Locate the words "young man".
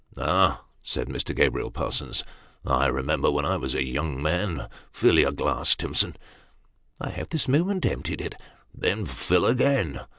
3.85-4.67